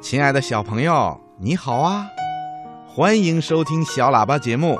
[0.00, 2.06] 亲爱的小朋友，你好啊！
[2.86, 4.78] 欢迎收听小喇叭节目，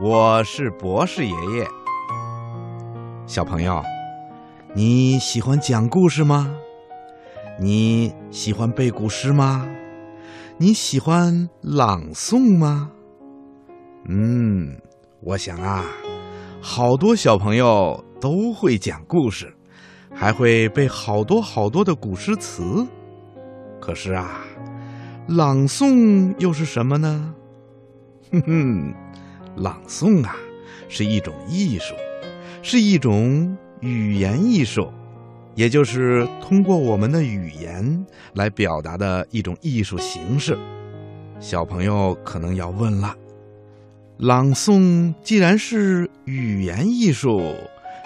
[0.00, 1.66] 我是博士爷爷。
[3.24, 3.80] 小朋友，
[4.74, 6.52] 你喜欢讲故事吗？
[7.60, 9.64] 你喜欢背古诗吗？
[10.58, 12.90] 你喜欢朗诵吗？
[14.08, 14.76] 嗯，
[15.20, 15.84] 我想啊，
[16.60, 19.54] 好多小朋友都会讲故事，
[20.12, 22.84] 还会背好多好多的古诗词。
[23.82, 24.42] 可是啊，
[25.26, 27.34] 朗诵又是什么呢？
[28.30, 28.94] 哼哼，
[29.56, 30.36] 朗诵啊，
[30.88, 31.92] 是一种艺术，
[32.62, 34.88] 是一种语言艺术，
[35.56, 40.56] 也就是通过我们的语言来表达的一种艺术形式。
[41.40, 43.16] 小朋友可能要问了：
[44.16, 47.56] 朗诵既然是语言艺术，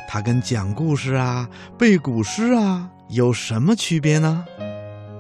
[0.09, 1.47] 它跟讲故事啊、
[1.77, 4.43] 背古诗啊有什么区别呢？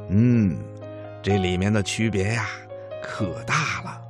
[0.08, 0.56] 嗯，
[1.22, 2.46] 这里面的区别呀，
[3.02, 4.00] 可大了。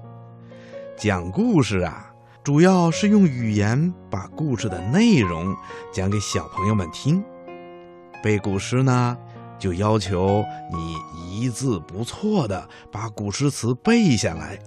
[0.96, 5.54] 讲故事啊，主要是用语言把故事的内容
[5.92, 7.22] 讲给小朋友们听；
[8.22, 9.16] 背古诗呢，
[9.58, 10.96] 就要求你
[11.40, 14.58] 一字不错的把古诗词背下来。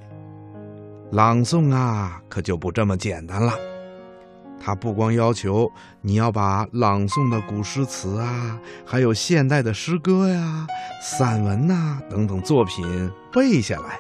[1.12, 3.54] 朗诵啊，可就不这么简单了。
[4.60, 5.72] 他不光要求
[6.02, 10.68] 你要把朗诵的古诗词啊，还有现代的诗歌呀、
[11.02, 14.00] 散文呐等等作品背下来，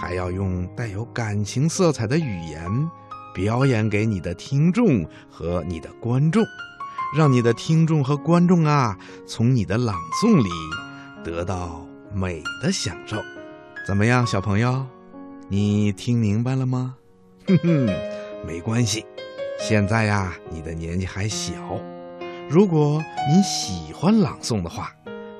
[0.00, 2.90] 还要用带有感情色彩的语言
[3.34, 6.42] 表演给你的听众和你的观众，
[7.16, 8.96] 让你的听众和观众啊
[9.26, 10.50] 从你的朗诵里
[11.22, 13.16] 得到美的享受。
[13.86, 14.84] 怎么样，小朋友，
[15.48, 16.96] 你听明白了吗？
[17.46, 17.86] 哼哼，
[18.46, 19.04] 没关系。
[19.58, 21.52] 现在呀，你的年纪还小。
[22.48, 24.94] 如果你喜欢朗诵的话，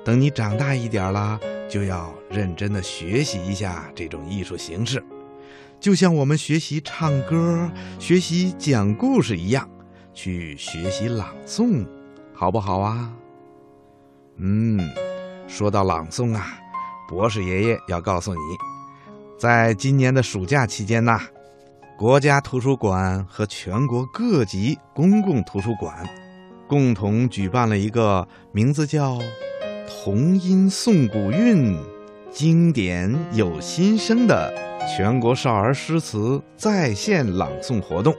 [0.05, 5.03] 等你长大一点了，就要认真的学习一下这种艺术形式，
[5.78, 9.69] 就像我们学习唱歌、学习讲故事一样，
[10.12, 11.87] 去学习朗诵，
[12.34, 13.12] 好不好啊？
[14.38, 14.81] 嗯，
[15.47, 16.59] 说到朗诵啊，
[17.09, 18.41] 博士爷爷要告诉你，
[19.38, 21.21] 在今年的暑假期间呐。
[21.99, 26.07] 国家图书馆和全国各级公共图书馆
[26.69, 29.19] 共同举办了一个名字叫
[29.89, 31.75] “童音诵古韵，
[32.31, 34.53] 经典有新生”的
[34.87, 38.15] 全国少儿诗词在线朗诵活动。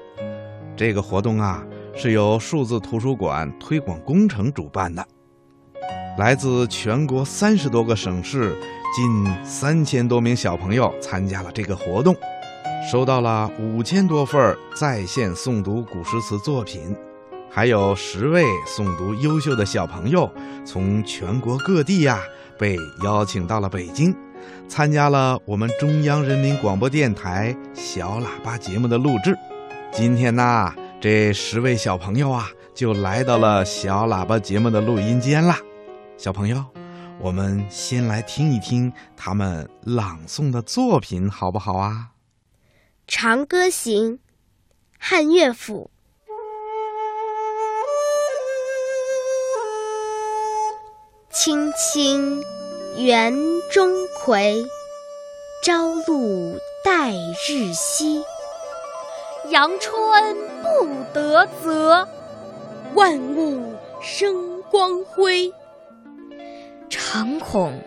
[0.75, 5.05] 这个活动啊，是由数字图书馆推广工程主办的，
[6.17, 8.57] 来自全国三十多个省市，
[8.95, 12.15] 近三千多名小朋友参加了这个活动。
[12.89, 16.95] 收到了五千多份在线诵读古诗词作品，
[17.51, 20.31] 还有十位诵读优秀的小朋友
[20.65, 22.21] 从全国各地呀
[22.57, 24.15] 被邀请到了北京，
[24.69, 29.37] 参加了我们中央人民广播电台小喇叭节目的录制。
[29.91, 35.57] 今天呢，这十位小朋友啊就来到了小喇叭节目的录音间啦。
[36.15, 36.63] 小朋友，
[37.19, 42.11] 我们先来听一听他们朗诵的作品，好不好啊？
[43.09, 44.15] 《长歌行》
[44.99, 45.89] 汉乐府。
[51.31, 52.43] 青青
[52.97, 53.33] 园
[53.71, 54.65] 中葵，
[55.63, 58.25] 朝露待日晞。
[59.51, 62.05] 阳春布德泽，
[62.93, 65.53] 万物生光辉。
[66.89, 67.81] 常恐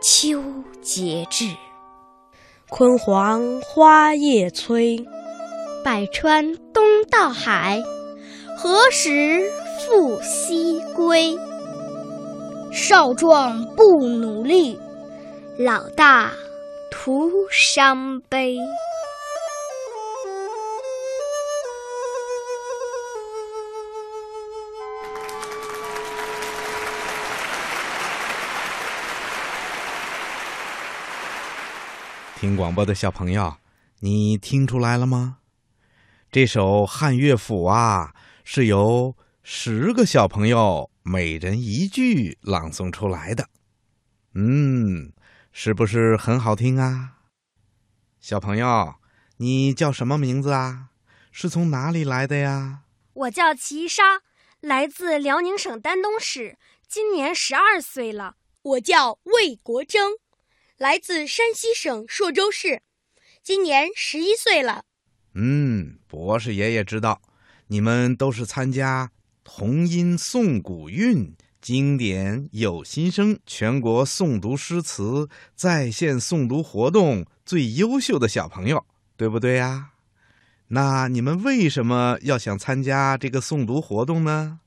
[0.00, 0.40] 秋
[0.80, 1.56] 节至。
[2.70, 4.96] 焜黄花叶衰，
[5.84, 7.82] 百川东到海，
[8.56, 9.48] 何时
[9.86, 11.36] 复西归？
[12.72, 14.78] 少壮不努力，
[15.58, 16.32] 老大
[16.90, 18.58] 徒伤悲。
[32.44, 33.56] 听广播的小朋友，
[34.00, 35.38] 你听出来了吗？
[36.30, 38.14] 这首汉乐府啊，
[38.44, 43.48] 是由十个小朋友每人一句朗诵出来的。
[44.34, 45.14] 嗯，
[45.52, 47.14] 是不是很好听啊？
[48.20, 48.96] 小朋友，
[49.38, 50.90] 你叫什么名字啊？
[51.32, 52.80] 是从哪里来的呀？
[53.14, 54.20] 我叫齐莎，
[54.60, 58.36] 来自辽宁省丹东市，今年十二岁了。
[58.60, 60.12] 我叫魏国征。
[60.84, 62.82] 来自山西省朔州市，
[63.42, 64.84] 今年十一岁了。
[65.32, 67.22] 嗯，博士爷爷知道，
[67.68, 69.10] 你们都是参加
[69.42, 75.26] “童音诵古韵，经典有新生全国诵读诗词
[75.56, 78.84] 在线诵读活动最优秀的小朋友，
[79.16, 79.92] 对不对呀？
[80.68, 84.60] 那你们为什么要想参加这个诵读活动呢？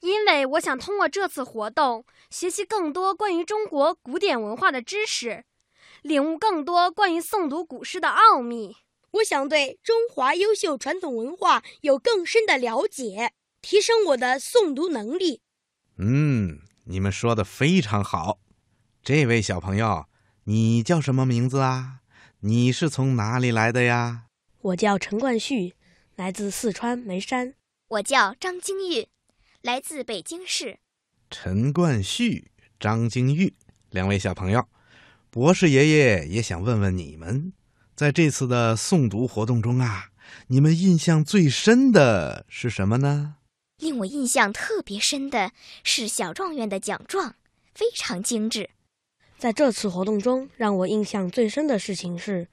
[0.00, 5.44] 因为我想通过这次活动学习更多关于中国古典文化的知识，
[6.02, 8.76] 领悟更多关于诵读古诗的奥秘。
[9.12, 15.40] 我想对中华优秀传统文化有更深的了解，提升我的诵读能力。
[15.96, 18.38] 嗯，你们说的非常好。
[19.02, 20.04] 这位小朋友，
[20.44, 22.00] 你叫什么名字啊？
[22.40, 24.26] 你是从哪里来的呀？
[24.60, 25.74] 我叫陈冠旭，
[26.14, 27.54] 来自四川眉山。
[27.88, 29.08] 我叫张金玉，
[29.62, 30.78] 来自北京市。
[31.30, 33.54] 陈冠旭、张金玉
[33.90, 34.64] 两位小朋友，
[35.30, 37.52] 博士爷爷也想问问你们，
[37.96, 40.10] 在这次的诵读活动中啊，
[40.46, 43.34] 你们印象最深的是什么呢？
[43.78, 45.50] 令我印象特别深的
[45.82, 47.34] 是小状元的奖状，
[47.74, 48.70] 非常精致。
[49.38, 52.46] 在这次活动中，让我印象最深的事情是，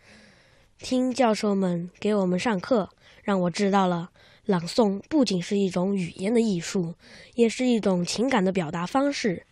[0.79, 2.89] 听教授们给我们上课，
[3.23, 4.09] 让我知道了
[4.45, 6.95] 朗诵不仅是一种语言的艺术，
[7.35, 9.45] 也是一种情感的表达方式。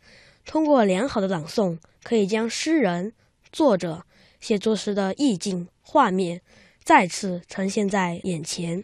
[0.45, 3.13] 通过良好的朗诵，可以将诗人、
[3.51, 4.05] 作者
[4.39, 6.41] 写作时的意境、画面
[6.83, 8.83] 再次呈现在眼前。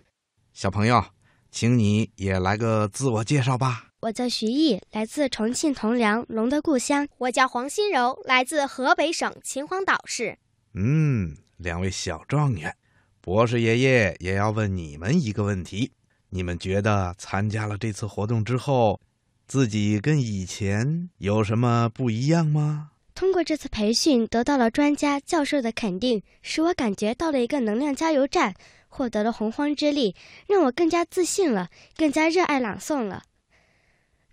[0.53, 1.03] 小朋友。
[1.51, 3.87] 请你也来个自我介绍吧。
[4.01, 7.07] 我叫徐毅，来自重庆铜梁龙的故乡。
[7.17, 10.37] 我叫黄心柔，来自河北省秦皇岛市。
[10.75, 12.75] 嗯，两位小状元，
[13.19, 15.91] 博士爷爷也要问你们一个问题：
[16.29, 18.99] 你们觉得参加了这次活动之后，
[19.47, 22.91] 自己跟以前有什么不一样吗？
[23.15, 28.55] 通过这次培训，得到了专家教授的肯定，使我感觉到了一个能量加油站。
[28.91, 30.15] 获得了洪荒之力，
[30.47, 33.21] 让我更加自信了，更加热爱朗诵了。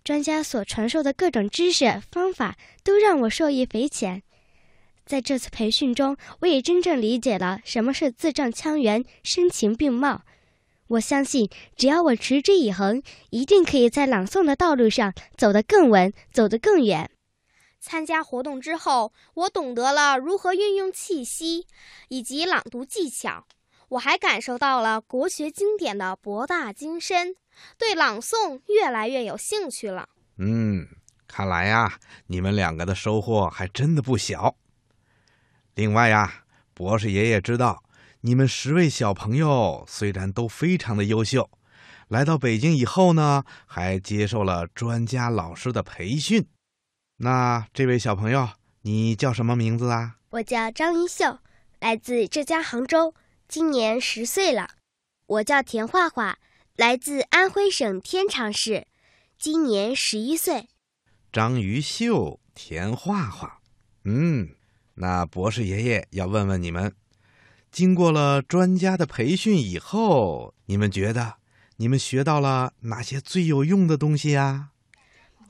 [0.03, 4.23] 专家所传授的各种知识方法都让我受益匪浅。
[5.05, 10.23] 在这次培训中，我也真正理解了什么是字正腔圆、声情并茂。
[10.89, 17.11] 我相信，只要我持之以恒，一定可以在朗诵的道路上走得更稳，走得更远。
[17.79, 21.67] 参加活动之后，我懂得了如何运用气息
[22.09, 23.45] 以及朗读技巧。
[23.89, 27.35] 我还感受到了国学经典的博大精深，
[27.77, 30.09] 对朗诵越来越有兴趣了。
[30.37, 30.87] 嗯，
[31.27, 31.97] 看来呀，
[32.27, 34.55] 你们两个的收获还真的不小。
[35.75, 36.43] 另外呀，
[36.73, 37.81] 博士爷爷知道
[38.27, 41.49] 你们十位小朋友虽然都非常的优秀，
[42.09, 46.45] 来到北京以后呢，还接受了专家老师的培训。
[47.19, 48.49] 那这位小朋友，
[48.81, 50.17] 你叫什么名字啊？
[50.31, 51.39] 我叫张一秀，
[51.79, 53.15] 来自浙江杭州。
[53.47, 54.71] 今年十岁了，
[55.25, 56.37] 我叫田画画，
[56.75, 58.87] 来自安徽省天长市，
[59.39, 60.67] 今年十一岁。
[61.31, 63.61] 张于秀、田画画，
[64.03, 64.49] 嗯，
[64.95, 66.93] 那博士爷爷要问问你们，
[67.77, 71.35] 经过了专家的培训以后，你们觉得
[71.75, 74.69] 你们学到了哪些最有用的东西呀？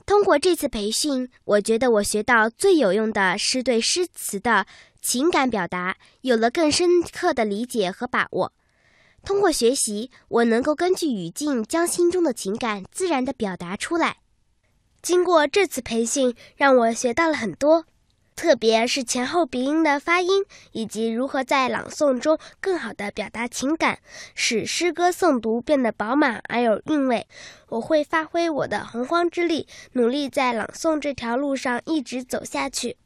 [0.06, 4.66] 通过这次培训，我觉得我学到最有用的是对诗词的。
[5.02, 8.52] 情感表达有了更深刻的理解和把握。
[9.24, 14.18] 通过学习，我能够根据语境将心中的情感自然地表达出来。
[15.02, 17.86] 经过这次培训，让我学到了很多，
[18.38, 23.98] 特别是前后鼻音的发音，以及如何在朗诵中更好地表达情感，
[24.36, 27.26] 使诗歌诵读变得饱满而有韵味。
[27.70, 32.98] 我会发挥我的洪荒之力，努力在朗诵这条路上一直走下去。